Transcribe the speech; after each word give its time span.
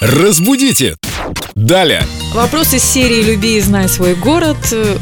Разбудите! 0.00 0.94
Далее! 1.54 2.02
Вопрос 2.34 2.74
из 2.74 2.84
серии 2.84 3.22
«Люби 3.22 3.56
и 3.56 3.60
знай 3.62 3.88
свой 3.88 4.14
город» 4.14 4.58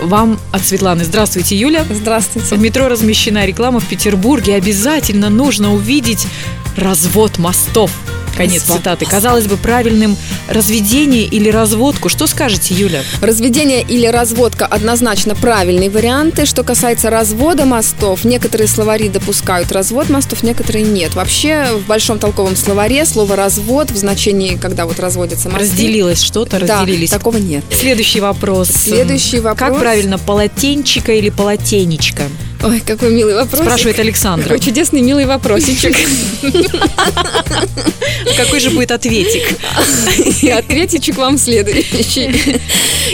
вам 0.00 0.40
от 0.50 0.64
Светланы. 0.64 1.04
Здравствуйте, 1.04 1.56
Юля. 1.56 1.84
Здравствуйте. 1.90 2.54
В 2.54 2.58
метро 2.58 2.88
размещена 2.88 3.44
реклама 3.44 3.80
в 3.80 3.86
Петербурге. 3.86 4.54
Обязательно 4.54 5.28
нужно 5.28 5.74
увидеть 5.74 6.26
развод 6.74 7.36
мостов. 7.36 7.90
Конец 8.38 8.62
цитаты. 8.62 9.04
Казалось 9.04 9.46
бы, 9.46 9.56
правильным 9.56 10.16
разведение 10.48 11.24
или 11.24 11.50
разводку. 11.50 12.08
Что 12.08 12.26
скажете, 12.26 12.74
Юля? 12.74 13.02
Разведение 13.20 13.82
или 13.82 14.06
разводка 14.06 14.64
однозначно 14.66 15.34
правильные 15.34 15.90
варианты. 15.90 16.46
Что 16.46 16.62
касается 16.62 17.10
развода 17.10 17.64
мостов, 17.66 18.24
некоторые 18.24 18.68
словари 18.68 19.08
допускают 19.08 19.72
развод 19.72 20.08
мостов, 20.08 20.42
некоторые 20.42 20.84
нет. 20.84 21.14
Вообще 21.14 21.66
в 21.74 21.86
большом 21.86 22.18
толковом 22.18 22.56
словаре 22.56 23.04
слово 23.04 23.36
развод 23.36 23.90
в 23.90 23.96
значении, 23.96 24.56
когда 24.56 24.86
вот 24.86 24.98
разводятся 25.00 25.48
мосты. 25.48 25.64
Разделилось 25.64 26.22
что-то, 26.22 26.60
Да, 26.64 26.80
разделились. 26.80 27.10
такого 27.10 27.36
нет. 27.38 27.64
Следующий 27.70 28.20
вопрос. 28.20 28.68
Следующий 28.68 29.40
вопрос. 29.40 29.58
Как 29.70 29.78
правильно, 29.80 30.18
полотенчика 30.18 31.12
или 31.12 31.30
полотенечка? 31.30 32.22
Ой, 32.68 32.82
какой 32.84 33.10
милый 33.10 33.34
вопрос. 33.34 33.62
Спрашивает 33.62 33.98
Александра. 33.98 34.44
Какой 34.44 34.60
чудесный 34.60 35.00
милый 35.00 35.24
вопросичек. 35.24 35.96
Какой 38.36 38.60
же 38.60 38.70
будет 38.70 38.92
ответик? 38.92 39.58
И 40.42 40.50
ответичек 40.50 41.16
вам 41.16 41.38
следующий. 41.38 42.60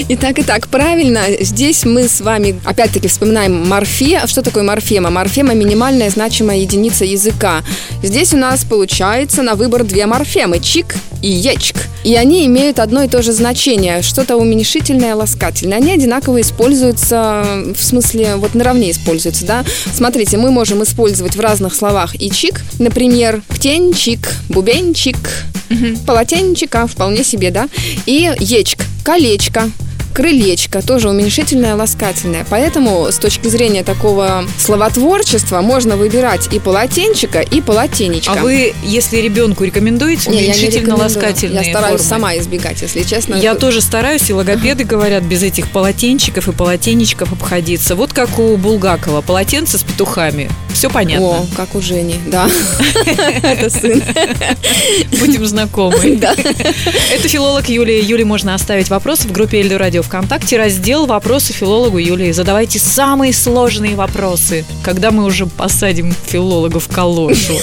Итак, 0.09 0.38
итак, 0.38 0.68
правильно, 0.68 1.22
здесь 1.40 1.84
мы 1.84 2.09
с 2.09 2.20
вами 2.20 2.60
опять-таки 2.64 3.06
вспоминаем 3.06 3.68
морфе. 3.68 4.18
А 4.18 4.26
Что 4.26 4.42
такое 4.42 4.64
морфема? 4.64 5.10
Морфема– 5.10 5.54
минимальная 5.54 6.10
значимая 6.10 6.59
единица 6.59 7.04
языка. 7.04 7.62
Здесь 8.02 8.34
у 8.34 8.36
нас 8.36 8.64
получается 8.64 9.42
на 9.42 9.54
выбор 9.54 9.84
две 9.84 10.06
морфемы– 10.06 10.59
чик 10.60 10.96
и 11.23 11.28
ечк. 11.28 11.76
И 12.04 12.16
они 12.16 12.45
имеют 12.46 12.80
одно 12.80 13.02
и 13.02 13.09
то 13.09 13.23
же 13.23 13.32
значение, 13.32 14.02
что-то 14.02 14.36
уменьшительное, 14.36 15.14
ласкательное. 15.14 15.79
Они 15.79 15.90
одинаково 15.90 16.42
используются, 16.42 17.45
в 17.74 17.82
смысле, 17.82 18.36
вот 18.36 18.54
наравне 18.54 18.90
используются, 18.90 19.43
да? 19.45 19.64
Смотрите, 19.92 20.37
мы 20.37 20.50
можем 20.50 20.82
использовать 20.82 21.37
в 21.37 21.40
разных 21.40 21.74
словах 21.74 22.14
и 22.20 22.30
чик, 22.30 22.62
например, 22.78 23.42
птенчик, 23.48 24.32
бубенчик, 24.48 25.16
полотенчика, 26.06 26.86
вполне 26.86 27.24
себе, 27.24 27.51
да? 27.51 27.68
И 28.06 28.30
ечк, 28.40 28.80
колечко, 29.04 29.70
крылечко, 30.15 30.80
тоже 30.80 31.10
уменьшительное, 31.10 31.74
ласкательное. 31.74 32.46
Поэтому 32.48 33.09
с 33.10 33.18
точки 33.18 33.48
зрения 33.48 33.82
такого 33.82 34.45
словотворчества 34.59 35.60
можно 35.60 35.96
выбирать 35.96 36.52
и 36.52 36.60
полотенчика, 36.60 37.40
и 37.40 37.60
полотенечко. 37.60 38.32
А 38.32 38.37
вы, 38.37 38.74
если 38.85 39.18
ребенку 39.18 39.65
рекомендуете 39.65 40.30
Не, 40.30 40.38
уменьшительно-ласкательные 40.38 41.65
Я 41.65 41.70
стараюсь 41.70 42.01
формы? 42.01 42.09
сама 42.09 42.37
избегать, 42.38 42.80
если 42.80 43.02
честно. 43.02 43.35
Я 43.35 43.57
тоже 43.57 43.80
стараюсь, 43.80 44.30
и 44.30 44.32
логопеды 44.32 44.85
говорят 44.85 45.24
без 45.24 45.42
этих 45.42 45.70
полотенчиков 45.70 46.48
и 46.48 46.52
полотенечков 46.52 47.32
обходиться. 47.32 47.96
Вот 47.96 48.12
как 48.12 48.38
у 48.38 48.57
Булгакова, 48.57 49.20
полотенце 49.20 49.79
с 49.79 49.82
петухами. 49.82 50.48
Все 50.85 50.90
понятно. 50.90 51.38
О, 51.38 51.46
как 51.57 51.74
у 51.74 51.80
Жени, 51.80 52.16
да. 52.27 52.46
Это 53.43 53.71
сын. 53.71 54.02
Будем 55.18 55.46
знакомы. 55.46 56.16
Да. 56.16 56.35
Это 56.35 57.26
филолог 57.26 57.71
Юлия. 57.71 58.01
Юле 58.01 58.26
можно 58.26 58.54
оставить 58.54 58.91
вопросы 58.91 59.26
в 59.26 59.32
группе 59.32 59.60
Эльду 59.60 59.79
Радио 59.79 60.02
ВКонтакте. 60.02 60.59
Раздел 60.59 61.07
«Вопросы 61.07 61.54
филологу 61.54 61.96
Юлии». 61.96 62.32
Задавайте 62.32 62.79
самые 62.79 63.32
сложные 63.32 63.95
вопросы, 63.95 64.66
когда 64.82 65.10
мы 65.10 65.25
уже 65.25 65.47
посадим 65.47 66.15
филолога 66.26 66.81
в 66.81 66.88
калошу. 66.88 67.59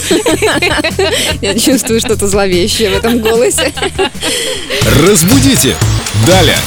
Я 1.41 1.53
чувствую 1.53 1.99
что-то 1.99 2.27
зловещее 2.27 2.89
в 2.89 2.93
этом 2.95 3.19
голосе. 3.19 3.71
Разбудите! 5.05 5.75
Далее! 6.25 6.57